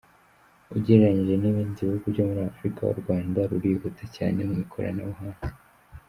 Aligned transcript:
Ugereranyije 0.75 1.33
n’ibindi 1.37 1.87
bihugu 1.87 2.05
byo 2.13 2.23
muri 2.27 2.41
Afurika, 2.51 2.81
u 2.91 2.95
Rwanda 3.01 3.39
rurihuta 3.49 4.03
cyane 4.15 4.39
mu 4.47 4.53
ikoranabuhanga. 4.63 5.47